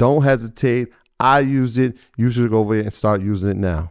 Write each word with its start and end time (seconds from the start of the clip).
don't 0.00 0.22
hesitate. 0.22 0.88
I 1.20 1.40
use 1.40 1.76
it. 1.76 1.96
You 2.16 2.30
should 2.30 2.50
go 2.50 2.60
over 2.60 2.74
there 2.74 2.84
and 2.84 2.94
start 2.94 3.20
using 3.20 3.50
it 3.50 3.56
now. 3.58 3.90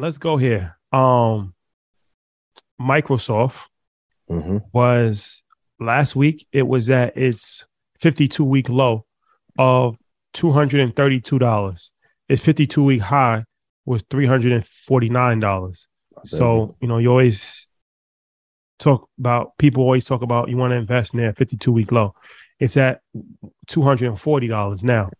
Let's 0.00 0.18
go 0.18 0.36
here. 0.36 0.76
Um, 0.92 1.54
Microsoft 2.80 3.66
Mm-hmm. 4.30 4.58
was 4.72 5.42
last 5.80 6.14
week. 6.14 6.46
It 6.52 6.66
was 6.68 6.88
at 6.88 7.16
its 7.16 7.66
52 8.00 8.44
week 8.44 8.68
low 8.68 9.04
of 9.58 9.96
$232. 10.34 11.90
Its 12.28 12.44
52 12.44 12.84
week 12.84 13.00
high 13.00 13.44
was 13.84 14.04
$349. 14.04 15.86
So, 16.26 16.76
you 16.80 16.86
know, 16.86 16.98
you 16.98 17.08
always 17.10 17.66
talk 18.78 19.08
about 19.18 19.58
people 19.58 19.82
always 19.82 20.04
talk 20.04 20.22
about 20.22 20.48
you 20.48 20.56
want 20.56 20.70
to 20.70 20.76
invest 20.76 21.12
in 21.12 21.20
there 21.20 21.32
52 21.32 21.72
week 21.72 21.90
low. 21.90 22.14
It's 22.60 22.76
at 22.76 23.00
$240 23.68 24.84
now. 24.84 25.10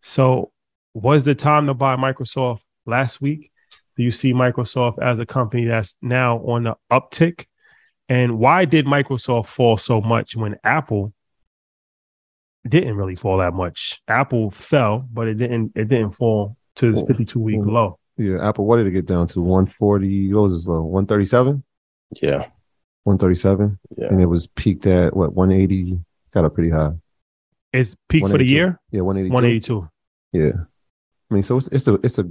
So, 0.00 0.52
was 0.94 1.24
the 1.24 1.34
time 1.34 1.66
to 1.66 1.74
buy 1.74 1.96
Microsoft 1.96 2.60
last 2.86 3.20
week? 3.20 3.50
Do 3.96 4.02
you 4.02 4.10
see 4.10 4.32
Microsoft 4.32 5.02
as 5.02 5.18
a 5.18 5.26
company 5.26 5.66
that's 5.66 5.96
now 6.00 6.38
on 6.38 6.64
the 6.64 6.76
uptick? 6.90 7.46
And 8.08 8.38
why 8.38 8.64
did 8.64 8.86
Microsoft 8.86 9.46
fall 9.46 9.76
so 9.76 10.00
much 10.00 10.34
when 10.36 10.56
Apple 10.64 11.12
didn't 12.66 12.96
really 12.96 13.16
fall 13.16 13.38
that 13.38 13.54
much? 13.54 14.00
Apple 14.08 14.50
fell, 14.50 15.06
but 15.12 15.28
it 15.28 15.34
didn't 15.34 15.72
it 15.74 15.88
didn't 15.88 16.12
fall 16.12 16.56
to 16.76 16.92
the 16.92 17.06
52 17.06 17.38
week 17.38 17.60
low. 17.62 17.98
Yeah, 18.16 18.46
Apple. 18.46 18.66
What 18.66 18.76
did 18.76 18.86
it 18.86 18.92
get 18.92 19.06
down 19.06 19.26
to? 19.28 19.40
One 19.40 19.66
forty. 19.66 20.32
What 20.32 20.42
was 20.42 20.52
this 20.52 20.68
low? 20.68 20.82
One 20.82 21.06
thirty 21.06 21.24
seven. 21.24 21.64
Yeah. 22.20 22.46
One 23.04 23.18
thirty 23.18 23.34
seven. 23.34 23.78
Yeah. 23.96 24.08
And 24.08 24.20
it 24.20 24.26
was 24.26 24.46
peaked 24.46 24.86
at 24.86 25.16
what? 25.16 25.34
One 25.34 25.50
eighty. 25.50 25.98
Got 26.32 26.44
up 26.44 26.54
pretty 26.54 26.70
high. 26.70 26.92
It's 27.72 27.96
peak 28.08 28.26
for 28.28 28.36
the 28.36 28.44
year, 28.46 28.78
Yeah, 28.90 29.00
one 29.00 29.16
eighty. 29.16 29.30
182. 29.30 29.88
Yeah. 30.32 30.50
I 31.32 31.34
mean, 31.34 31.42
so 31.42 31.56
it's 31.56 31.68
it's 31.68 31.88
a 31.88 31.94
it's 32.02 32.18
a 32.18 32.24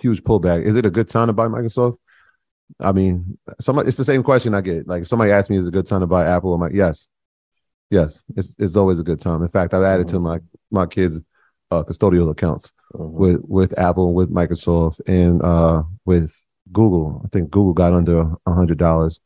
huge 0.00 0.24
pullback. 0.24 0.64
Is 0.64 0.74
it 0.74 0.84
a 0.84 0.90
good 0.90 1.08
time 1.08 1.28
to 1.28 1.32
buy 1.32 1.46
Microsoft? 1.46 1.98
I 2.80 2.90
mean, 2.90 3.38
somebody 3.60 3.86
it's 3.86 3.96
the 3.96 4.04
same 4.04 4.24
question 4.24 4.52
I 4.52 4.60
get. 4.62 4.88
Like 4.88 5.02
if 5.02 5.08
somebody 5.08 5.30
asks 5.30 5.48
me, 5.48 5.56
is 5.58 5.66
it 5.66 5.68
a 5.68 5.72
good 5.72 5.86
time 5.86 6.00
to 6.00 6.08
buy 6.08 6.26
Apple? 6.26 6.52
I'm 6.52 6.60
like, 6.60 6.72
yes, 6.74 7.08
yes. 7.88 8.24
It's 8.36 8.56
it's 8.58 8.74
always 8.74 8.98
a 8.98 9.04
good 9.04 9.20
time. 9.20 9.42
In 9.42 9.48
fact, 9.48 9.74
I've 9.74 9.84
added 9.84 10.08
to 10.08 10.18
my 10.18 10.40
my 10.72 10.86
kids' 10.86 11.20
uh, 11.70 11.84
custodial 11.84 12.30
accounts 12.30 12.72
Mhm. 12.94 13.10
with 13.12 13.40
with 13.44 13.78
Apple, 13.78 14.12
with 14.12 14.28
Microsoft, 14.32 15.00
and 15.06 15.40
uh, 15.42 15.84
with 16.04 16.34
Google. 16.72 17.22
I 17.24 17.28
think 17.28 17.50
Google 17.50 17.74
got 17.74 17.92
under 17.92 18.22
a 18.44 18.52
hundred 18.52 18.78
dollars. 18.78 19.20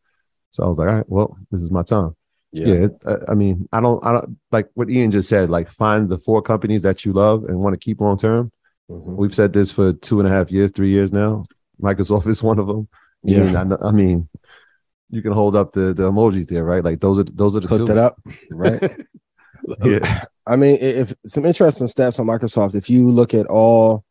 So 0.50 0.64
I 0.64 0.68
was 0.68 0.76
like, 0.76 0.88
all 0.90 0.94
right, 0.96 1.08
well, 1.08 1.38
this 1.50 1.62
is 1.62 1.70
my 1.70 1.82
time. 1.84 2.14
Yeah. 2.52 2.66
Yeah, 2.66 2.74
it, 2.86 2.92
I- 3.06 3.32
I 3.32 3.34
mean, 3.34 3.66
I 3.72 3.80
don't, 3.80 4.04
I 4.04 4.10
don't 4.12 4.36
like 4.52 4.68
what 4.74 4.90
Ian 4.90 5.12
just 5.12 5.28
said. 5.28 5.48
Like, 5.48 5.70
find 5.70 6.08
the 6.10 6.18
four 6.18 6.42
companies 6.42 6.82
that 6.82 7.04
you 7.06 7.12
love 7.12 7.44
and 7.44 7.60
want 7.60 7.72
to 7.72 7.78
keep 7.78 8.00
long 8.00 8.18
term. 8.18 8.50
Mhm. 8.90 9.16
We've 9.16 9.34
said 9.34 9.52
this 9.52 9.70
for 9.70 9.92
two 9.92 10.18
and 10.20 10.28
a 10.28 10.30
half 10.32 10.50
years, 10.50 10.70
three 10.72 10.90
years 10.90 11.12
now. 11.12 11.44
Microsoft 11.80 12.26
is 12.28 12.42
one 12.42 12.58
of 12.58 12.66
them. 12.66 12.88
Yeah. 13.22 13.42
And 13.44 13.56
I, 13.58 13.64
know- 13.64 13.78
I 13.82 13.92
mean, 13.92 14.28
you 15.10 15.22
can 15.22 15.32
hold 15.32 15.56
up 15.56 15.72
the 15.72 15.92
the 15.94 16.10
emojis 16.10 16.46
there, 16.46 16.64
right? 16.64 16.84
Like 16.84 17.00
those 17.00 17.18
are 17.18 17.24
those 17.24 17.56
are 17.56 17.60
the 17.60 17.68
Put 17.68 17.78
two. 17.78 17.84
that 17.86 17.98
up, 17.98 18.20
right? 18.50 19.00
Yeah. 19.84 20.22
I 20.46 20.56
mean, 20.56 20.78
if 20.80 21.14
some 21.26 21.44
interesting 21.44 21.86
stats 21.86 22.18
on 22.18 22.26
Microsoft, 22.26 22.74
if 22.74 22.88
you 22.88 23.10
look 23.10 23.34
at 23.34 23.46
all 23.46 24.04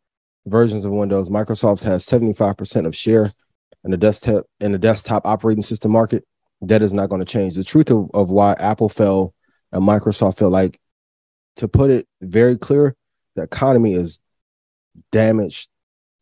versions 0.46 0.86
of 0.86 0.92
Windows, 0.92 1.28
Microsoft 1.30 1.82
has 1.84 2.06
75% 2.06 2.86
of 2.86 2.96
share 2.96 3.34
in 3.84 3.90
the 3.92 3.98
desktop 3.98 4.46
in 4.62 4.72
the 4.72 4.78
desktop 4.78 5.26
operating 5.26 5.64
system 5.64 5.92
market. 5.92 6.24
That 6.62 6.84
is 6.84 6.94
not 6.94 7.10
going 7.10 7.20
to 7.20 7.26
change. 7.26 7.56
The 7.56 7.64
truth 7.64 7.90
of, 7.90 8.10
of 8.14 8.30
why 8.30 8.54
Apple 8.60 8.90
fell 8.90 9.34
and 9.72 9.84
Microsoft 9.84 10.38
fell, 10.38 10.52
like 10.52 10.80
to 11.58 11.68
put 11.68 11.90
it 11.90 12.06
very 12.22 12.56
clear, 12.58 12.96
the 13.36 13.42
economy 13.44 13.94
is 13.94 14.20
damaged. 15.12 15.70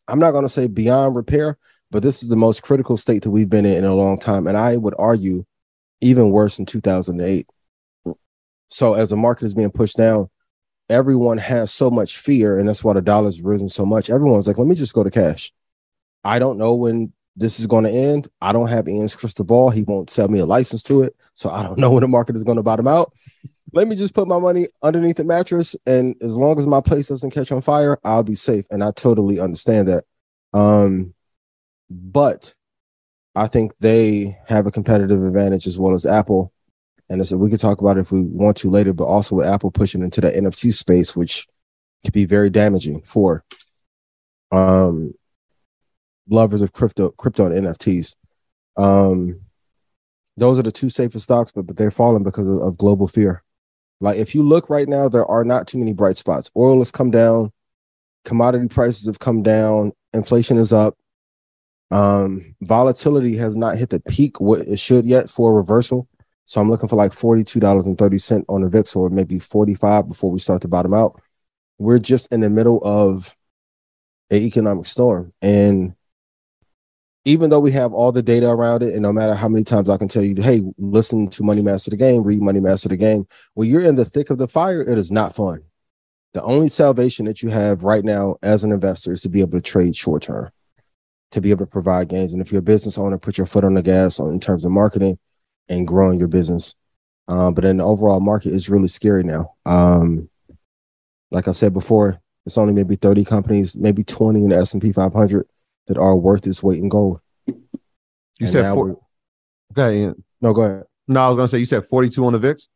I'm 0.08 0.18
not 0.18 0.32
going 0.32 0.44
to 0.44 0.48
say 0.48 0.66
beyond 0.66 1.16
repair, 1.16 1.58
but 1.90 2.02
this 2.02 2.22
is 2.22 2.28
the 2.28 2.36
most 2.36 2.62
critical 2.62 2.96
state 2.96 3.22
that 3.22 3.30
we've 3.30 3.50
been 3.50 3.66
in 3.66 3.78
in 3.78 3.84
a 3.84 3.94
long 3.94 4.18
time. 4.18 4.46
And 4.46 4.56
I 4.56 4.76
would 4.76 4.94
argue 4.98 5.44
even 6.00 6.30
worse 6.30 6.58
in 6.58 6.66
2008. 6.66 7.46
So 8.70 8.94
as 8.94 9.10
the 9.10 9.16
market 9.16 9.44
is 9.44 9.54
being 9.54 9.70
pushed 9.70 9.96
down, 9.96 10.28
everyone 10.88 11.38
has 11.38 11.72
so 11.72 11.90
much 11.90 12.18
fear, 12.18 12.58
and 12.58 12.68
that's 12.68 12.84
why 12.84 12.94
the 12.94 13.02
dollar's 13.02 13.40
risen 13.40 13.68
so 13.68 13.84
much. 13.84 14.10
Everyone's 14.10 14.46
like, 14.46 14.58
let 14.58 14.66
me 14.66 14.74
just 14.74 14.94
go 14.94 15.04
to 15.04 15.10
cash. 15.10 15.52
I 16.24 16.38
don't 16.38 16.58
know 16.58 16.74
when 16.74 17.12
this 17.36 17.60
is 17.60 17.66
going 17.66 17.84
to 17.84 17.90
end. 17.90 18.28
I 18.40 18.52
don't 18.52 18.68
have 18.68 18.88
Ian's 18.88 19.14
crystal 19.14 19.44
ball. 19.44 19.70
He 19.70 19.82
won't 19.82 20.10
sell 20.10 20.28
me 20.28 20.40
a 20.40 20.46
license 20.46 20.82
to 20.84 21.02
it. 21.02 21.14
So 21.34 21.50
I 21.50 21.62
don't 21.62 21.78
know 21.78 21.90
when 21.90 22.02
the 22.02 22.08
market 22.08 22.36
is 22.36 22.44
going 22.44 22.56
to 22.56 22.62
bottom 22.62 22.88
out. 22.88 23.12
Let 23.72 23.86
me 23.86 23.96
just 23.96 24.14
put 24.14 24.28
my 24.28 24.38
money 24.38 24.66
underneath 24.82 25.16
the 25.16 25.24
mattress. 25.24 25.76
And 25.86 26.16
as 26.22 26.36
long 26.36 26.58
as 26.58 26.66
my 26.66 26.80
place 26.80 27.08
doesn't 27.08 27.32
catch 27.32 27.52
on 27.52 27.60
fire, 27.60 27.98
I'll 28.04 28.22
be 28.22 28.34
safe. 28.34 28.64
And 28.70 28.82
I 28.82 28.92
totally 28.92 29.40
understand 29.40 29.88
that. 29.88 30.04
Um, 30.52 31.14
but 31.90 32.54
I 33.34 33.46
think 33.46 33.76
they 33.78 34.36
have 34.48 34.66
a 34.66 34.70
competitive 34.70 35.22
advantage 35.22 35.66
as 35.66 35.78
well 35.78 35.94
as 35.94 36.06
Apple. 36.06 36.52
And 37.10 37.26
said 37.26 37.38
we 37.38 37.50
could 37.50 37.60
talk 37.60 37.80
about 37.80 37.96
it 37.96 38.00
if 38.00 38.12
we 38.12 38.22
want 38.22 38.58
to 38.58 38.70
later, 38.70 38.92
but 38.92 39.04
also 39.04 39.36
with 39.36 39.46
Apple 39.46 39.70
pushing 39.70 40.02
into 40.02 40.20
the 40.20 40.30
NFT 40.30 40.74
space, 40.74 41.16
which 41.16 41.46
could 42.04 42.12
be 42.12 42.26
very 42.26 42.50
damaging 42.50 43.00
for 43.02 43.44
um 44.50 45.14
lovers 46.28 46.62
of 46.62 46.72
crypto 46.72 47.10
crypto 47.12 47.46
and 47.46 47.66
NFTs. 47.66 48.14
Um, 48.76 49.40
those 50.36 50.58
are 50.58 50.62
the 50.62 50.72
two 50.72 50.90
safest 50.90 51.24
stocks, 51.24 51.50
but 51.50 51.66
but 51.66 51.78
they're 51.78 51.90
falling 51.90 52.24
because 52.24 52.48
of, 52.48 52.60
of 52.60 52.76
global 52.76 53.08
fear. 53.08 53.42
Like 54.00 54.18
if 54.18 54.34
you 54.34 54.42
look 54.42 54.70
right 54.70 54.88
now, 54.88 55.08
there 55.08 55.26
are 55.26 55.44
not 55.44 55.66
too 55.66 55.78
many 55.78 55.92
bright 55.92 56.16
spots. 56.16 56.50
Oil 56.56 56.78
has 56.78 56.90
come 56.90 57.10
down, 57.10 57.52
commodity 58.24 58.68
prices 58.68 59.06
have 59.06 59.18
come 59.18 59.42
down, 59.42 59.92
inflation 60.12 60.56
is 60.56 60.72
up. 60.72 60.96
Um, 61.90 62.54
volatility 62.60 63.36
has 63.36 63.56
not 63.56 63.78
hit 63.78 63.90
the 63.90 64.00
peak 64.00 64.40
what 64.40 64.60
it 64.60 64.78
should 64.78 65.06
yet 65.06 65.30
for 65.30 65.50
a 65.50 65.54
reversal. 65.54 66.08
So 66.44 66.60
I'm 66.60 66.70
looking 66.70 66.88
for 66.88 66.96
like 66.96 67.12
$42.30 67.12 68.44
on 68.48 68.62
the 68.62 68.68
VIX 68.68 68.96
or 68.96 69.10
maybe 69.10 69.38
45 69.38 70.08
before 70.08 70.30
we 70.30 70.38
start 70.38 70.62
to 70.62 70.68
bottom 70.68 70.94
out. 70.94 71.20
We're 71.78 71.98
just 71.98 72.32
in 72.32 72.40
the 72.40 72.50
middle 72.50 72.80
of 72.84 73.36
an 74.30 74.38
economic 74.38 74.86
storm. 74.86 75.32
And 75.42 75.94
even 77.28 77.50
though 77.50 77.60
we 77.60 77.70
have 77.70 77.92
all 77.92 78.10
the 78.10 78.22
data 78.22 78.48
around 78.48 78.82
it, 78.82 78.94
and 78.94 79.02
no 79.02 79.12
matter 79.12 79.34
how 79.34 79.48
many 79.48 79.62
times 79.62 79.90
I 79.90 79.98
can 79.98 80.08
tell 80.08 80.22
you, 80.22 80.34
hey, 80.40 80.62
listen 80.78 81.28
to 81.28 81.42
Money 81.42 81.60
Master 81.60 81.90
the 81.90 81.96
Game, 81.98 82.22
read 82.22 82.40
Money 82.40 82.60
Master 82.60 82.88
the 82.88 82.96
Game, 82.96 83.26
when 83.52 83.68
you're 83.68 83.84
in 83.84 83.96
the 83.96 84.06
thick 84.06 84.30
of 84.30 84.38
the 84.38 84.48
fire, 84.48 84.80
it 84.80 84.96
is 84.96 85.12
not 85.12 85.34
fun. 85.34 85.62
The 86.32 86.42
only 86.42 86.68
salvation 86.68 87.26
that 87.26 87.42
you 87.42 87.50
have 87.50 87.82
right 87.82 88.02
now 88.02 88.36
as 88.42 88.64
an 88.64 88.72
investor 88.72 89.12
is 89.12 89.20
to 89.22 89.28
be 89.28 89.40
able 89.40 89.58
to 89.58 89.60
trade 89.60 89.94
short 89.94 90.22
term, 90.22 90.50
to 91.32 91.42
be 91.42 91.50
able 91.50 91.66
to 91.66 91.70
provide 91.70 92.08
gains. 92.08 92.32
And 92.32 92.40
if 92.40 92.50
you're 92.50 92.60
a 92.60 92.62
business 92.62 92.96
owner, 92.96 93.18
put 93.18 93.36
your 93.36 93.46
foot 93.46 93.64
on 93.64 93.74
the 93.74 93.82
gas 93.82 94.18
in 94.18 94.40
terms 94.40 94.64
of 94.64 94.70
marketing 94.70 95.18
and 95.68 95.86
growing 95.86 96.18
your 96.18 96.28
business. 96.28 96.76
Um, 97.28 97.52
but 97.52 97.66
in 97.66 97.76
the 97.76 97.84
overall 97.84 98.20
market 98.20 98.54
it's 98.54 98.70
really 98.70 98.88
scary 98.88 99.22
now. 99.22 99.54
Um, 99.66 100.30
like 101.30 101.46
I 101.46 101.52
said 101.52 101.74
before, 101.74 102.22
it's 102.46 102.56
only 102.56 102.72
maybe 102.72 102.96
30 102.96 103.26
companies, 103.26 103.76
maybe 103.76 104.02
20 104.02 104.44
in 104.44 104.48
the 104.48 104.56
S&P 104.56 104.92
500 104.92 105.46
that 105.88 105.98
are 105.98 106.16
worth 106.16 106.46
its 106.46 106.62
weight 106.62 106.78
in 106.78 106.88
gold. 106.88 107.20
You 107.46 107.56
And 108.40 108.48
said 108.50 108.72
four, 108.72 108.96
okay. 109.72 110.02
Ian. 110.02 110.24
no, 110.40 110.52
go 110.52 110.62
ahead. 110.62 110.84
No, 111.08 111.20
I 111.24 111.28
was 111.28 111.36
gonna 111.36 111.48
say 111.48 111.58
you 111.58 111.66
said 111.66 111.84
42 111.84 112.24
on 112.24 112.32
the 112.34 112.38
VIX. 112.38 112.68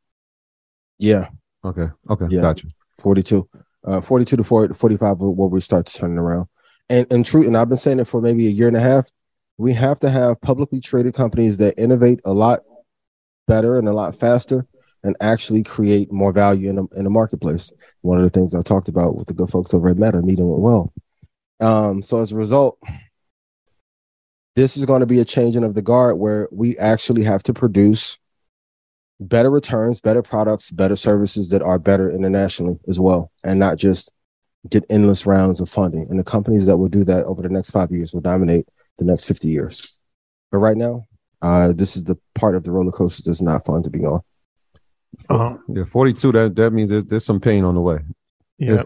Yeah, 0.99 1.29
Okay. 1.65 1.87
Okay. 2.11 2.27
Yeah. 2.31 2.41
Gotcha. 2.43 2.67
42. 3.01 3.49
Uh, 3.85 4.01
42 4.01 4.37
to 4.37 4.45
40, 4.45 4.75
45 4.75 5.19
will 5.19 5.35
where 5.35 5.49
we 5.49 5.61
start 5.61 5.87
to 5.87 5.93
turn 5.99 6.17
it 6.17 6.21
around. 6.21 6.47
And 6.89 7.07
and 7.13 7.25
true, 7.25 7.47
and 7.47 7.57
I've 7.57 7.69
been 7.69 7.79
saying 7.79 8.01
it 8.01 8.07
for 8.07 8.21
maybe 8.21 8.47
a 8.47 8.51
year 8.51 8.69
and 8.69 8.77
a 8.77 8.81
half. 8.81 9.09
We 9.59 9.73
have 9.75 10.01
to 10.01 10.11
have 10.11 10.41
publicly 10.41 10.81
traded 10.81 11.15
companies 11.15 11.59
that 11.59 11.79
innovate 11.79 12.21
a 12.25 12.33
lot 12.33 12.61
better 13.47 13.79
and 13.79 13.87
a 13.89 13.93
lot 13.93 14.15
faster 14.15 14.67
and 15.05 15.17
actually 15.21 15.63
create 15.63 16.13
more 16.13 16.33
value 16.33 16.71
in 16.71 16.77
the, 16.77 16.87
in 16.97 17.05
the 17.05 17.11
marketplace. 17.11 17.73
One 18.03 18.19
of 18.19 18.25
the 18.25 18.31
things 18.31 18.55
I 18.55 18.63
talked 18.63 18.89
about 18.89 19.17
with 19.17 19.27
the 19.27 19.35
good 19.35 19.51
folks 19.51 19.75
over 19.75 19.89
at 19.89 19.99
Meta, 19.99 20.23
meeting 20.23 20.49
went 20.49 20.63
well. 20.63 20.93
Um, 21.63 22.03
so 22.03 22.21
as 22.21 22.33
a 22.33 22.37
result, 22.37 22.79
this 24.57 24.77
is 24.77 24.85
going 24.85 25.01
to 25.01 25.07
be 25.07 25.21
a 25.21 25.25
changing 25.25 25.65
of 25.65 25.75
the 25.75 25.83
guard 25.83 26.19
where 26.19 26.49
we 26.51 26.77
actually 26.79 27.25
have 27.25 27.43
to 27.45 27.55
produce 27.55 28.19
better 29.21 29.51
returns, 29.51 30.01
better 30.01 30.23
products, 30.23 30.71
better 30.71 30.97
services 30.97 31.51
that 31.51 31.63
are 31.63 31.79
better 31.79 32.11
internationally 32.11 32.79
as 32.89 32.99
well, 32.99 33.31
and 33.45 33.59
not 33.59 33.79
just 33.79 34.13
get 34.69 34.85
endless 34.91 35.25
rounds 35.25 35.61
of 35.61 35.69
funding. 35.69 36.07
And 36.11 36.19
the 36.19 36.25
companies 36.25 36.67
that 36.67 36.77
will 36.77 36.89
do 36.89 37.05
that 37.05 37.25
over 37.25 37.43
the 37.43 37.49
next 37.49 37.71
five 37.71 37.91
years 37.91 38.13
will 38.13 38.21
dominate 38.21 38.67
the 38.99 39.05
next 39.05 39.27
50 39.27 39.49
years. 39.49 39.99
But 40.51 40.59
right 40.59 40.77
now, 40.77 41.07
uh, 41.41 41.73
this 41.73 41.97
is 41.97 42.05
the 42.05 42.19
part 42.35 42.55
of 42.55 42.65
the 42.65 42.71
roller 42.71 42.93
coaster 42.93 43.23
that's 43.25 43.41
not 43.41 43.65
fun 43.65 43.83
to 43.85 43.91
be 43.91 44.05
on. 44.05 44.21
Uh-huh. 45.31 45.57
Yeah. 45.69 45.85
42. 45.85 46.33
That 46.33 46.57
that 46.57 46.73
means 46.73 46.91
there's 46.91 47.05
there's 47.05 47.25
some 47.25 47.41
pain 47.41 47.65
on 47.65 47.75
the 47.75 47.81
way. 47.81 47.99
Yeah. 48.59 48.85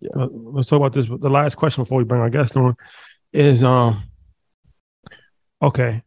Yeah. 0.00 0.26
Let's 0.30 0.68
talk 0.68 0.78
about 0.78 0.92
this. 0.92 1.06
The 1.06 1.30
last 1.30 1.56
question 1.56 1.84
before 1.84 1.98
we 1.98 2.04
bring 2.04 2.20
our 2.20 2.30
guest 2.30 2.56
on 2.56 2.76
is 3.32 3.64
um 3.64 4.02
okay. 5.62 6.02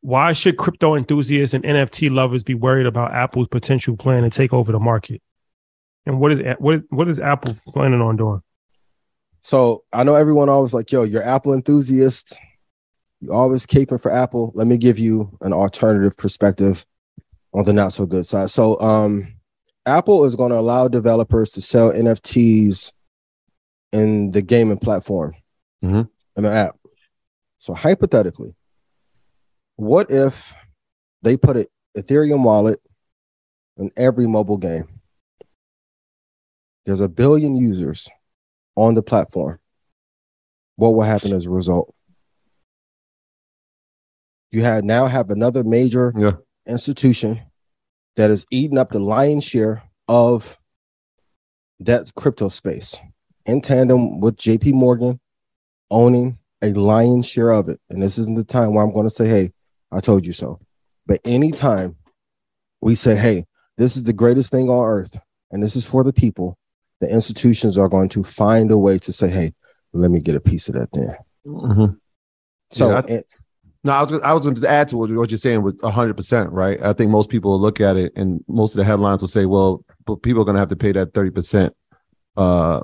Why 0.00 0.32
should 0.32 0.56
crypto 0.56 0.96
enthusiasts 0.96 1.54
and 1.54 1.62
NFT 1.62 2.10
lovers 2.10 2.42
be 2.42 2.54
worried 2.54 2.86
about 2.86 3.14
Apple's 3.14 3.48
potential 3.48 3.96
plan 3.96 4.24
to 4.24 4.30
take 4.30 4.52
over 4.52 4.72
the 4.72 4.80
market? 4.80 5.22
And 6.06 6.18
what 6.18 6.32
is 6.32 6.40
what 6.58 6.74
is, 6.76 6.80
what 6.88 7.08
is 7.08 7.18
Apple 7.18 7.56
planning 7.68 8.00
on 8.00 8.16
doing? 8.16 8.42
So 9.42 9.84
I 9.92 10.04
know 10.04 10.14
everyone 10.14 10.48
always 10.48 10.74
like, 10.74 10.90
yo, 10.90 11.02
you're 11.02 11.22
Apple 11.22 11.52
enthusiast. 11.52 12.36
You 13.20 13.32
always 13.32 13.66
caping 13.66 14.00
for 14.00 14.10
Apple. 14.10 14.52
Let 14.54 14.66
me 14.66 14.76
give 14.76 14.98
you 14.98 15.36
an 15.42 15.52
alternative 15.52 16.16
perspective 16.16 16.84
on 17.54 17.64
the 17.64 17.72
not 17.72 17.92
so 17.92 18.06
good 18.06 18.26
side. 18.26 18.50
So 18.50 18.80
um 18.80 19.34
Apple 19.84 20.24
is 20.24 20.36
going 20.36 20.50
to 20.50 20.58
allow 20.58 20.86
developers 20.86 21.50
to 21.52 21.60
sell 21.60 21.92
NFTs 21.92 22.92
in 23.92 24.30
the 24.30 24.42
gaming 24.42 24.78
platform 24.78 25.34
Mhm. 25.82 26.08
in 26.36 26.42
the 26.42 26.50
app. 26.52 26.76
So 27.58 27.74
hypothetically, 27.74 28.56
what 29.76 30.10
if 30.10 30.54
they 31.22 31.36
put 31.36 31.56
an 31.56 31.66
Ethereum 31.96 32.42
wallet 32.42 32.80
in 33.76 33.90
every 33.96 34.26
mobile 34.26 34.58
game? 34.58 35.00
There's 36.86 37.00
a 37.00 37.08
billion 37.08 37.56
users 37.56 38.08
on 38.76 38.94
the 38.94 39.02
platform. 39.02 39.60
What 40.76 40.94
will 40.94 41.02
happen 41.02 41.32
as 41.32 41.46
a 41.46 41.50
result? 41.50 41.94
You 44.50 44.62
have 44.62 44.84
now 44.84 45.06
have 45.06 45.30
another 45.30 45.62
major 45.64 46.12
Yeah. 46.16 46.32
institution 46.66 47.40
that 48.16 48.30
is 48.30 48.44
eating 48.50 48.78
up 48.78 48.90
the 48.90 48.98
lion's 49.00 49.44
share 49.44 49.82
of 50.08 50.58
that 51.80 52.10
crypto 52.16 52.48
space 52.48 52.96
in 53.46 53.60
tandem 53.60 54.20
with 54.20 54.36
JP 54.36 54.72
Morgan 54.74 55.20
owning 55.90 56.38
a 56.62 56.72
lion's 56.72 57.26
share 57.26 57.50
of 57.50 57.68
it. 57.68 57.80
And 57.90 58.02
this 58.02 58.18
isn't 58.18 58.36
the 58.36 58.44
time 58.44 58.74
where 58.74 58.84
I'm 58.84 58.92
going 58.92 59.04
to 59.06 59.10
say, 59.10 59.26
hey, 59.26 59.52
I 59.90 60.00
told 60.00 60.24
you 60.24 60.32
so. 60.32 60.60
But 61.06 61.20
anytime 61.24 61.96
we 62.80 62.94
say, 62.94 63.16
hey, 63.16 63.44
this 63.78 63.96
is 63.96 64.04
the 64.04 64.12
greatest 64.12 64.50
thing 64.52 64.68
on 64.70 64.84
earth 64.86 65.18
and 65.50 65.62
this 65.62 65.76
is 65.76 65.86
for 65.86 66.04
the 66.04 66.12
people, 66.12 66.56
the 67.00 67.12
institutions 67.12 67.76
are 67.76 67.88
going 67.88 68.08
to 68.10 68.22
find 68.22 68.70
a 68.70 68.78
way 68.78 68.98
to 69.00 69.12
say, 69.12 69.28
hey, 69.28 69.50
let 69.92 70.10
me 70.10 70.20
get 70.20 70.36
a 70.36 70.40
piece 70.40 70.68
of 70.68 70.74
that 70.74 70.88
then. 70.92 71.16
Mhm. 71.46 71.98
So 72.70 72.88
Yeah, 72.90 72.94
I- 72.96 73.12
and- 73.12 73.24
No, 73.84 73.92
I 73.92 74.02
was 74.02 74.12
I 74.22 74.32
was 74.32 74.42
going 74.44 74.54
to 74.54 74.70
add 74.70 74.88
to 74.90 74.96
what, 74.96 75.10
what 75.10 75.30
you're 75.32 75.38
saying 75.38 75.62
with 75.62 75.76
100 75.82 76.16
percent 76.16 76.52
right. 76.52 76.80
I 76.80 76.92
think 76.92 77.10
most 77.10 77.28
people 77.28 77.50
will 77.50 77.60
look 77.60 77.80
at 77.80 77.96
it, 77.96 78.12
and 78.14 78.42
most 78.46 78.74
of 78.74 78.78
the 78.78 78.84
headlines 78.84 79.22
will 79.22 79.28
say, 79.28 79.44
"Well, 79.44 79.84
but 80.06 80.22
people 80.22 80.40
are 80.42 80.44
going 80.44 80.54
to 80.54 80.60
have 80.60 80.68
to 80.68 80.76
pay 80.76 80.92
that 80.92 81.12
30 81.12 81.30
percent 81.30 81.76
uh, 82.36 82.82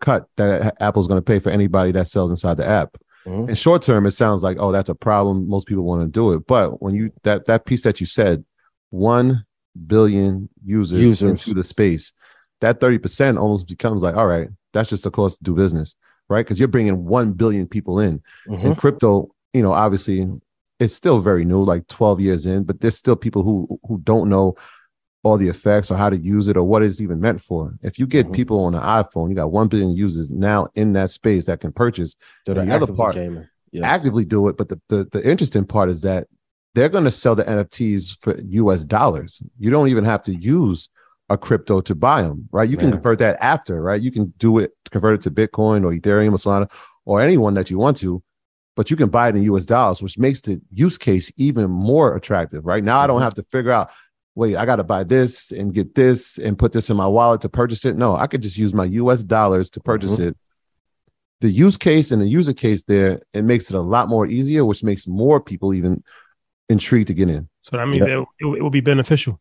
cut 0.00 0.26
that 0.36 0.76
Apple's 0.80 1.08
going 1.08 1.18
to 1.18 1.24
pay 1.24 1.38
for 1.38 1.50
anybody 1.50 1.92
that 1.92 2.06
sells 2.08 2.30
inside 2.30 2.56
the 2.56 2.66
app." 2.66 2.96
Mhm. 3.26 3.48
In 3.50 3.54
short 3.54 3.82
term, 3.82 4.06
it 4.06 4.12
sounds 4.12 4.42
like, 4.42 4.56
"Oh, 4.60 4.72
that's 4.72 4.88
a 4.88 4.94
problem." 4.94 5.48
Most 5.48 5.66
people 5.66 5.84
want 5.84 6.02
to 6.02 6.08
do 6.08 6.32
it, 6.32 6.46
but 6.46 6.80
when 6.82 6.94
you 6.94 7.10
that 7.24 7.46
that 7.46 7.64
piece 7.66 7.82
that 7.82 8.00
you 8.00 8.06
said, 8.06 8.44
one 8.90 9.44
billion 9.86 10.48
users, 10.64 11.00
Users. 11.02 11.30
into 11.46 11.54
the 11.54 11.64
space, 11.64 12.12
that 12.60 12.80
30 12.80 12.98
percent 12.98 13.38
almost 13.38 13.68
becomes 13.68 14.02
like, 14.02 14.16
"All 14.16 14.26
right, 14.26 14.48
that's 14.72 14.90
just 14.90 15.04
the 15.04 15.10
cost 15.10 15.38
to 15.38 15.44
do 15.44 15.54
business." 15.54 15.94
Right, 16.30 16.44
because 16.44 16.58
you're 16.58 16.68
bringing 16.68 17.06
one 17.06 17.32
billion 17.32 17.66
people 17.66 17.98
in, 18.00 18.20
Mhm. 18.46 18.64
and 18.64 18.76
crypto 18.76 19.30
you 19.54 19.62
know 19.62 19.72
obviously 19.72 20.28
it's 20.78 20.92
still 20.94 21.20
very 21.20 21.42
new 21.46 21.64
like 21.64 21.86
12 21.88 22.20
years 22.20 22.44
in 22.44 22.64
but 22.64 22.80
there's 22.80 22.96
still 22.96 23.16
people 23.16 23.42
who 23.42 23.66
who 23.88 23.98
don't 24.04 24.28
know 24.28 24.54
all 25.28 25.38
the 25.38 25.48
effects 25.48 25.90
or 25.90 25.96
how 25.96 26.08
to 26.10 26.16
use 26.16 26.48
it 26.48 26.56
or 26.56 26.64
what 26.64 26.82
it's 26.82 27.00
even 27.00 27.20
meant 27.20 27.40
for 27.40 27.74
if 27.82 27.98
you 27.98 28.06
get 28.06 28.26
Mhm. 28.26 28.34
people 28.34 28.58
on 28.64 28.74
an 28.74 28.82
iphone 29.00 29.28
you 29.28 29.34
got 29.34 29.52
1 29.52 29.68
billion 29.68 29.90
users 29.90 30.30
now 30.30 30.66
in 30.74 30.92
that 30.94 31.10
space 31.10 31.44
that 31.46 31.60
can 31.60 31.72
purchase 31.72 32.16
that 32.46 32.54
the 32.54 32.74
other 32.74 32.92
part- 32.92 33.14
Yes. 33.70 33.84
actively 33.84 34.24
do 34.24 34.48
it 34.48 34.56
but 34.56 34.68
the, 34.70 34.80
the 34.88 34.98
the 35.14 35.22
interesting 35.32 35.64
part 35.66 35.88
is 35.90 36.00
that 36.00 36.26
they're 36.74 36.88
going 36.88 37.04
to 37.04 37.10
sell 37.10 37.34
the 37.34 37.44
nfts 37.44 38.16
for 38.22 38.32
us 38.72 38.84
dollars 38.86 39.42
you 39.58 39.68
don't 39.70 39.88
even 39.88 40.04
have 40.04 40.22
to 40.22 40.34
use 40.34 40.88
a 41.28 41.36
crypto 41.36 41.80
to 41.82 41.94
buy 41.94 42.22
them 42.22 42.48
right 42.50 42.70
you 42.70 42.78
can 42.78 42.90
convert 42.90 43.18
that 43.18 43.36
after 43.42 43.74
right 43.82 44.00
you 44.00 44.10
can 44.10 44.32
do 44.38 44.50
it 44.62 44.70
convert 44.90 45.14
it 45.16 45.22
to 45.26 45.30
bitcoin 45.30 45.84
or 45.84 45.90
ethereum 45.98 46.32
or 46.36 46.40
solana 46.44 46.70
or 47.04 47.20
anyone 47.20 47.52
that 47.54 47.68
you 47.70 47.78
want 47.78 47.96
to 47.98 48.22
but 48.76 48.90
you 48.90 48.96
can 48.96 49.08
buy 49.08 49.28
it 49.28 49.34
in 49.36 49.42
US 49.52 49.66
dollars, 49.66 50.00
which 50.04 50.16
makes 50.18 50.40
the 50.40 50.54
use 50.70 50.96
case 50.96 51.32
even 51.36 51.68
more 51.68 52.14
attractive. 52.14 52.64
Right 52.64 52.84
now, 52.84 53.00
I 53.00 53.08
don't 53.08 53.18
Mhm. 53.20 53.24
have 53.24 53.34
to 53.34 53.42
figure 53.42 53.72
out, 53.72 53.90
wait, 54.38 54.54
I 54.54 54.64
got 54.64 54.76
to 54.76 54.84
buy 54.84 55.02
this 55.02 55.50
and 55.50 55.74
get 55.74 55.96
this 55.96 56.38
and 56.38 56.56
put 56.56 56.70
this 56.70 56.90
in 56.90 56.96
my 56.96 57.08
wallet 57.08 57.40
to 57.40 57.48
purchase 57.48 57.84
it. 57.84 57.96
No, 57.96 58.14
I 58.14 58.28
could 58.28 58.40
just 58.40 58.56
use 58.56 58.72
my 58.72 58.84
US 58.84 59.24
dollars 59.24 59.68
to 59.70 59.80
purchase 59.80 60.12
mm-hmm. 60.12 60.28
it. 60.28 60.36
The 61.40 61.48
use 61.48 61.76
case 61.76 62.12
and 62.12 62.22
the 62.22 62.26
user 62.26 62.52
case 62.52 62.84
there, 62.84 63.20
it 63.34 63.42
makes 63.42 63.68
it 63.68 63.74
a 63.74 63.80
lot 63.80 64.08
more 64.08 64.28
easier, 64.28 64.64
which 64.64 64.84
makes 64.84 65.08
more 65.08 65.40
people 65.40 65.74
even 65.74 66.04
intrigued 66.68 67.08
to 67.08 67.14
get 67.14 67.28
in 67.28 67.48
So 67.62 67.78
that 67.78 67.88
means 67.88 68.06
Yeah. 68.06 68.20
it, 68.20 68.26
it 68.56 68.62
will 68.62 68.70
be 68.70 68.80
beneficial 68.80 69.40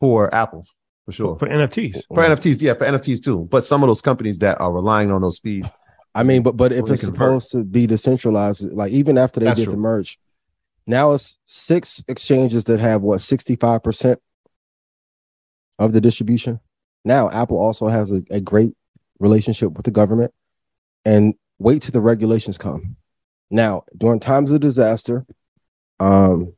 for 0.00 0.34
Apple, 0.34 0.66
for 1.04 1.12
sure. 1.12 1.38
for 1.38 1.46
NFTs. 1.46 2.02
For 2.08 2.24
NFTs, 2.24 2.60
yeah, 2.60 2.74
for 2.74 2.86
NFTs 2.86 3.22
too. 3.22 3.46
But 3.52 3.64
some 3.64 3.84
of 3.84 3.88
those 3.88 4.02
companies 4.02 4.40
that 4.40 4.60
are 4.60 4.72
relying 4.72 5.12
on 5.12 5.20
those 5.20 5.38
fees, 5.38 5.66
I 6.12 6.24
mean, 6.24 6.42
but 6.42 6.56
but 6.56 6.72
if 6.72 6.82
When 6.82 6.88
they 6.88 6.94
it's 6.94 7.04
convert. 7.04 7.18
supposed 7.18 7.52
to 7.52 7.64
be 7.64 7.86
decentralized, 7.86 8.72
like 8.72 8.90
even 8.90 9.16
after 9.16 9.38
they 9.38 9.46
That's 9.46 9.60
did 9.60 9.64
true. 9.66 9.74
the 9.74 9.78
merge, 9.78 10.18
now 10.86 11.12
it's 11.12 11.38
six 11.46 12.02
exchanges 12.08 12.64
that 12.64 12.80
have 12.80 13.02
what 13.02 13.20
sixty 13.20 13.56
five 13.56 13.82
percent 13.82 14.20
of 15.78 15.92
the 15.92 16.00
distribution. 16.00 16.60
Now 17.04 17.30
Apple 17.30 17.58
also 17.58 17.88
has 17.88 18.12
a, 18.12 18.22
a 18.30 18.40
great 18.40 18.74
relationship 19.18 19.72
with 19.72 19.84
the 19.84 19.90
government, 19.90 20.32
and 21.04 21.34
wait 21.58 21.82
till 21.82 21.92
the 21.92 22.00
regulations 22.00 22.58
come. 22.58 22.96
Now, 23.50 23.84
during 23.96 24.20
times 24.20 24.50
of 24.50 24.60
disaster, 24.60 25.24
um, 26.00 26.54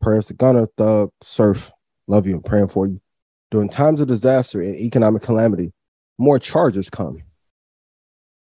prayers 0.00 0.28
to 0.28 0.34
Gunna, 0.34 0.66
Thug, 0.78 1.10
Surf, 1.20 1.70
love 2.06 2.26
you, 2.26 2.40
praying 2.40 2.68
for 2.68 2.86
you. 2.86 3.00
During 3.50 3.68
times 3.68 4.00
of 4.00 4.08
disaster 4.08 4.60
and 4.60 4.76
economic 4.76 5.22
calamity, 5.22 5.72
more 6.16 6.38
charges 6.38 6.88
come. 6.88 7.22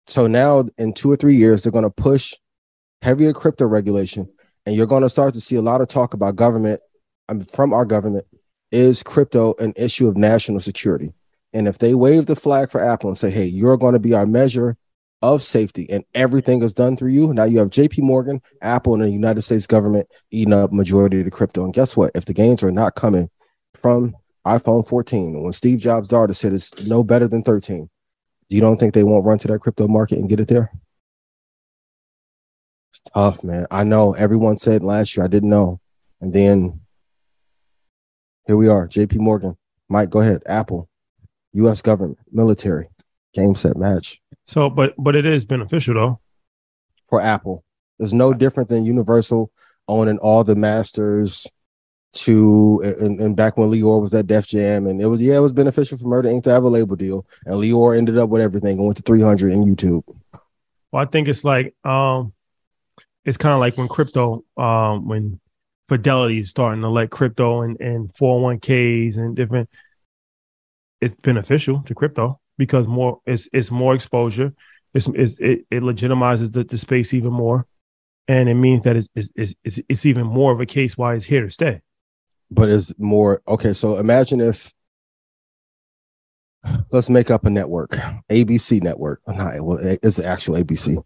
So 0.06 0.26
now, 0.26 0.64
in 0.76 0.92
two 0.92 1.10
or 1.10 1.16
three 1.16 1.34
years, 1.34 1.62
they're 1.62 1.72
going 1.72 1.84
to 1.84 1.90
push 1.90 2.34
heavier 3.02 3.32
crypto 3.32 3.66
regulation, 3.66 4.28
and 4.68 4.76
you're 4.76 4.87
going 4.87 5.02
to 5.02 5.08
start 5.08 5.32
to 5.32 5.40
see 5.40 5.56
a 5.56 5.62
lot 5.62 5.80
of 5.80 5.88
talk 5.88 6.12
about 6.12 6.37
government 6.37 6.78
I 7.30 7.32
mean, 7.32 7.46
from 7.46 7.72
our 7.72 7.87
government. 7.87 8.26
Is 8.70 9.02
crypto 9.02 9.54
an 9.58 9.72
issue 9.76 10.08
of 10.08 10.18
national 10.18 10.60
security? 10.60 11.14
And 11.54 11.66
if 11.66 11.78
they 11.78 11.94
wave 11.94 12.26
the 12.26 12.37
flag 12.37 12.70
for 12.70 12.84
Apple 12.84 13.08
and 13.08 13.16
say, 13.16 13.30
"Hey, 13.30 13.46
you're 13.46 13.78
going 13.78 13.94
to 13.94 13.98
be 13.98 14.12
our 14.12 14.26
measure 14.26 14.76
of 15.22 15.42
safety 15.42 15.88
and 15.88 16.04
everything 16.14 16.62
is 16.62 16.75
done 16.75 16.98
through 16.98 17.10
you. 17.10 17.32
Now 17.32 17.44
you 17.44 17.58
have 17.60 17.70
JP 17.70 18.02
Morgan, 18.02 18.42
Apple, 18.60 18.92
and 18.92 19.02
the 19.02 19.10
United 19.10 19.40
States 19.40 19.66
government 19.66 20.06
eating 20.30 20.52
up 20.52 20.70
majority 20.70 21.20
of 21.20 21.25
the 21.25 21.30
crypto. 21.30 21.64
And 21.64 21.72
guess 21.72 21.96
what? 21.96 22.12
If 22.14 22.26
the 22.26 22.34
gains 22.34 22.62
are 22.62 22.70
not 22.70 22.94
coming 22.94 23.30
from 23.75 24.14
iPhone 24.46 24.87
14, 24.87 25.42
when 25.42 25.52
Steve 25.54 25.80
Jobs' 25.80 26.08
daughter 26.08 26.34
said 26.34 26.52
it's 26.52 26.87
no 26.87 27.02
better 27.02 27.26
than 27.26 27.42
13, 27.42 27.88
you 28.50 28.60
don't 28.60 28.78
think 28.78 28.92
they 28.92 29.02
won't 29.02 29.25
run 29.25 29.38
to 29.38 29.48
that 29.48 29.60
crypto 29.60 29.88
market 29.88 30.18
and 30.18 30.28
get 30.28 30.40
it 30.40 30.48
there? 30.48 30.70
It's 32.90 33.00
tough, 33.14 33.45
man. 33.45 33.66
I 33.71 33.85
know 33.85 34.14
everyone 34.14 34.59
said 34.59 34.83
last 34.83 35.16
year 35.16 35.25
I 35.25 35.28
didn't 35.28 35.50
know. 35.50 35.80
And 36.21 36.33
then 36.33 36.80
here 38.47 38.57
we 38.57 38.68
are, 38.68 38.88
JP 38.88 39.16
Morgan. 39.16 39.57
Mike, 39.88 40.11
go 40.11 40.21
ahead. 40.21 40.42
Apple, 40.47 40.88
US 41.52 41.83
government, 41.83 42.18
military, 42.33 42.88
game 43.35 43.54
set 43.54 43.76
match 43.76 44.21
So, 44.47 44.71
but 44.71 44.95
but 44.99 45.14
it 45.14 45.26
is 45.26 45.45
beneficial 45.45 45.95
though. 45.95 46.21
for 47.09 47.21
Apple. 47.21 47.64
It's 47.99 48.12
no 48.12 48.33
different 48.33 48.68
than 48.68 48.85
Universal 48.85 49.50
owning 49.88 50.18
all 50.18 50.45
the 50.45 50.57
masters 50.57 51.47
to 52.14 52.80
and, 53.00 53.21
and 53.21 53.37
back 53.37 53.57
when 53.59 53.71
Lyor 53.71 54.00
was 54.00 54.14
at 54.14 54.26
Def 54.26 54.47
Jam 54.47 54.87
and 54.87 55.00
it 55.00 55.07
was 55.07 55.23
yeah, 55.23 55.37
it 55.37 55.40
was 55.40 55.52
beneficial 55.52 55.99
for 55.99 56.07
Murder 56.07 56.30
Inc. 56.30 56.42
to 56.45 56.50
have 56.50 56.64
a 56.64 56.68
label 56.68 56.97
deal. 56.97 57.26
And 57.45 57.57
Lyor 57.57 57.97
ended 57.97 58.18
up 58.18 58.30
with 58.30 58.40
everything 58.40 58.78
and 58.78 58.87
went 58.87 58.97
to 58.97 59.02
300 59.02 59.52
in 59.52 59.64
YouTube. 59.64 60.02
Well, 60.90 61.02
I 61.02 61.07
think 61.07 61.28
it's 61.28 61.45
like 61.45 61.75
um, 61.85 62.33
it's 63.28 63.37
kind 63.37 63.52
of 63.52 63.61
like 63.61 63.76
when 63.76 63.88
crypto, 63.88 64.42
um, 64.56 65.06
when 65.06 65.38
Fidelity 65.88 66.40
is 66.40 66.50
starting 66.50 66.82
to 66.82 66.88
let 66.88 67.11
crypto 67.11 67.62
and 67.62 67.80
and 67.80 68.14
four 68.16 68.38
hundred 68.38 68.44
one 68.44 68.58
ks 68.61 69.16
and 69.16 69.35
different. 69.35 69.70
It's 71.00 71.14
beneficial 71.14 71.82
to 71.87 71.94
crypto 71.94 72.40
because 72.58 72.87
more 72.87 73.20
it's 73.26 73.49
it's 73.54 73.70
more 73.70 73.94
exposure. 73.94 74.52
It's, 74.92 75.06
it's 75.14 75.37
it 75.38 75.66
it 75.70 75.82
legitimizes 75.82 76.52
the, 76.52 76.64
the 76.64 76.76
space 76.76 77.14
even 77.14 77.32
more, 77.32 77.66
and 78.26 78.50
it 78.50 78.54
means 78.54 78.82
that 78.82 78.97
it's, 78.97 79.08
it's 79.14 79.30
it's 79.35 79.54
it's 79.64 79.80
it's 79.88 80.06
even 80.06 80.26
more 80.26 80.52
of 80.52 80.61
a 80.61 80.66
case 80.66 80.99
why 80.99 81.14
it's 81.14 81.25
here 81.25 81.42
to 81.42 81.50
stay. 81.50 81.80
But 82.50 82.68
it's 82.68 82.92
more 82.99 83.40
okay. 83.49 83.73
So 83.73 83.97
imagine 83.97 84.40
if 84.40 84.70
let's 86.90 87.08
make 87.08 87.30
up 87.30 87.47
a 87.47 87.50
network, 87.50 87.92
ABC 88.30 88.82
network. 88.82 89.23
Not 89.26 89.61
well, 89.62 89.78
it's 89.80 90.16
the 90.16 90.26
actual 90.26 90.56
ABC. 90.56 91.02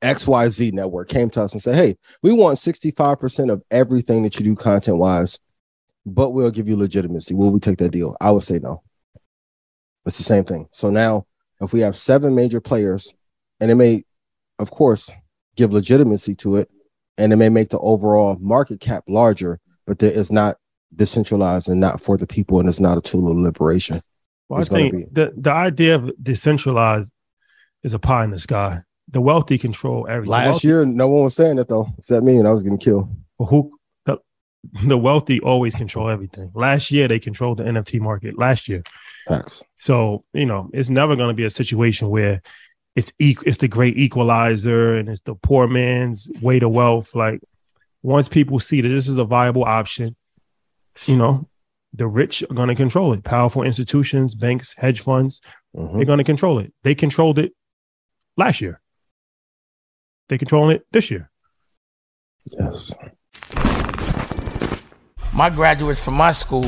XYZ 0.00 0.72
network 0.72 1.08
came 1.08 1.30
to 1.30 1.42
us 1.42 1.52
and 1.52 1.62
said, 1.62 1.76
Hey, 1.76 1.96
we 2.22 2.32
want 2.32 2.58
65% 2.58 3.52
of 3.52 3.62
everything 3.70 4.22
that 4.22 4.38
you 4.38 4.44
do 4.44 4.56
content 4.56 4.98
wise, 4.98 5.40
but 6.06 6.30
we'll 6.30 6.50
give 6.50 6.68
you 6.68 6.76
legitimacy. 6.76 7.34
Will 7.34 7.50
we 7.50 7.60
take 7.60 7.78
that 7.78 7.92
deal? 7.92 8.16
I 8.20 8.30
would 8.30 8.42
say 8.42 8.58
no. 8.62 8.82
It's 10.06 10.18
the 10.18 10.24
same 10.24 10.44
thing. 10.44 10.68
So 10.72 10.90
now, 10.90 11.26
if 11.60 11.72
we 11.72 11.80
have 11.80 11.96
seven 11.96 12.34
major 12.34 12.60
players, 12.60 13.14
and 13.60 13.70
it 13.70 13.76
may, 13.76 14.02
of 14.58 14.70
course, 14.70 15.10
give 15.56 15.72
legitimacy 15.72 16.34
to 16.36 16.56
it, 16.56 16.70
and 17.16 17.32
it 17.32 17.36
may 17.36 17.48
make 17.48 17.70
the 17.70 17.78
overall 17.78 18.36
market 18.40 18.80
cap 18.80 19.04
larger, 19.08 19.58
but 19.86 19.98
there 19.98 20.12
is 20.12 20.30
not 20.30 20.56
decentralized 20.94 21.68
and 21.68 21.80
not 21.80 22.00
for 22.00 22.16
the 22.16 22.26
people, 22.26 22.60
and 22.60 22.68
it's 22.68 22.80
not 22.80 22.98
a 22.98 23.00
tool 23.00 23.30
of 23.30 23.36
liberation. 23.36 24.00
Well, 24.48 24.60
I 24.60 24.64
think 24.64 25.12
the 25.12 25.32
the 25.36 25.50
idea 25.50 25.94
of 25.94 26.10
decentralized 26.22 27.10
is 27.82 27.94
a 27.94 27.98
pie 27.98 28.24
in 28.24 28.30
the 28.30 28.38
sky. 28.38 28.82
The 29.08 29.20
wealthy 29.20 29.58
control 29.58 30.06
everything. 30.08 30.30
Last 30.30 30.64
year, 30.64 30.84
no 30.84 31.08
one 31.08 31.22
was 31.24 31.34
saying 31.34 31.56
that 31.56 31.68
though, 31.68 31.88
except 31.98 32.24
me, 32.24 32.36
and 32.36 32.48
I 32.48 32.50
was 32.50 32.62
getting 32.62 32.78
killed. 32.78 33.08
But 33.38 33.46
who 33.46 33.78
the, 34.06 34.18
the 34.86 34.96
wealthy 34.98 35.40
always 35.40 35.74
control 35.74 36.08
everything. 36.08 36.50
Last 36.54 36.90
year 36.90 37.06
they 37.06 37.18
controlled 37.18 37.58
the 37.58 37.64
NFT 37.64 38.00
market. 38.00 38.38
Last 38.38 38.68
year, 38.68 38.82
Facts. 39.28 39.62
so 39.76 40.24
you 40.32 40.46
know 40.46 40.70
it's 40.72 40.88
never 40.88 41.16
going 41.16 41.28
to 41.28 41.34
be 41.34 41.44
a 41.44 41.50
situation 41.50 42.08
where 42.08 42.40
it's 42.96 43.12
e- 43.18 43.36
it's 43.44 43.58
the 43.58 43.68
great 43.68 43.96
equalizer 43.98 44.94
and 44.96 45.08
it's 45.08 45.20
the 45.22 45.34
poor 45.34 45.66
man's 45.68 46.30
way 46.40 46.58
to 46.58 46.68
wealth. 46.68 47.14
Like 47.14 47.40
once 48.02 48.28
people 48.28 48.58
see 48.58 48.80
that 48.80 48.88
this 48.88 49.06
is 49.08 49.18
a 49.18 49.24
viable 49.24 49.64
option, 49.64 50.16
you 51.06 51.16
know, 51.16 51.46
the 51.92 52.06
rich 52.06 52.42
are 52.48 52.54
going 52.54 52.68
to 52.68 52.74
control 52.74 53.12
it. 53.12 53.22
Powerful 53.22 53.62
institutions, 53.64 54.34
banks, 54.34 54.74
hedge 54.78 55.00
funds, 55.02 55.40
Mhm. 55.76 55.96
they're 55.96 56.04
going 56.06 56.18
to 56.18 56.24
control 56.24 56.58
it. 56.58 56.72
They 56.84 56.94
controlled 56.94 57.38
it 57.38 57.52
last 58.36 58.60
year. 58.60 58.80
They 60.28 60.38
controlling 60.38 60.76
it 60.76 60.86
this 60.90 61.10
year. 61.10 61.30
Yes. 62.46 62.94
My 65.32 65.50
graduates 65.50 66.00
from 66.00 66.14
my 66.14 66.32
school 66.32 66.66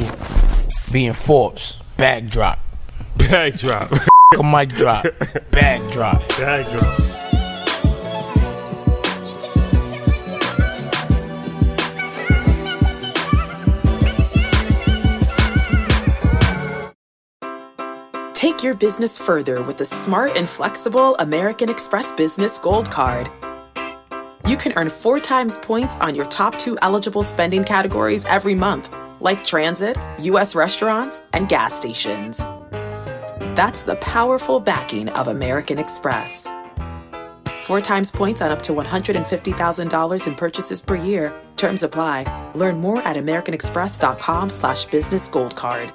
being 0.93 1.13
Forbes, 1.13 1.79
bag 1.97 2.31
drop. 2.31 2.59
Bag 3.17 3.59
drop. 3.59 3.93
A 4.39 4.43
mic 4.43 4.71
drop, 4.71 5.07
bag 5.51 5.91
drop. 5.93 6.29
Bag 6.37 6.67
drop. 6.71 7.01
Take 18.35 18.63
your 18.63 18.75
business 18.75 19.19
further 19.19 19.63
with 19.63 19.79
the 19.79 19.85
smart 19.85 20.37
and 20.37 20.49
flexible 20.49 21.17
American 21.17 21.71
Express 21.71 22.13
Business 22.13 22.59
Gold 22.59 22.91
Card. 22.91 23.31
You 24.47 24.57
can 24.57 24.73
earn 24.77 24.91
four 24.91 25.19
times 25.19 25.59
points 25.59 25.97
on 25.97 26.15
your 26.15 26.25
top 26.27 26.57
two 26.57 26.79
eligible 26.81 27.25
spending 27.25 27.65
categories 27.65 28.25
every 28.27 28.55
month, 28.55 28.95
like 29.21 29.45
transit, 29.45 29.99
U.S. 30.21 30.55
restaurants, 30.55 31.21
and 31.33 31.49
gas 31.49 31.75
stations. 31.75 32.39
That's 33.59 33.83
the 33.83 33.97
powerful 33.97 34.61
backing 34.61 35.09
of 35.09 35.27
American 35.27 35.81
Express. 35.81 36.47
Four 37.65 37.81
times 37.81 38.13
points 38.13 38.41
on 38.41 38.53
up 38.53 38.63
to 38.63 38.73
$150,000 38.73 40.27
in 40.29 40.35
purchases 40.37 40.81
per 40.81 40.95
year. 40.95 41.33
Terms 41.57 41.83
apply. 41.83 42.25
Learn 42.55 42.79
more 42.79 43.03
at 43.03 43.17
americanexpress.com 43.17 44.51
slash 44.51 44.85
business 44.85 45.27
gold 45.27 45.57
card. 45.57 45.93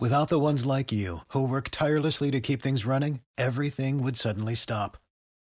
Without 0.00 0.28
the 0.30 0.40
ones 0.40 0.66
like 0.66 0.90
you, 0.90 1.18
who 1.28 1.46
work 1.46 1.68
tirelessly 1.70 2.32
to 2.32 2.40
keep 2.40 2.60
things 2.60 2.84
running, 2.84 3.20
everything 3.38 4.02
would 4.02 4.16
suddenly 4.16 4.56
stop. 4.56 4.96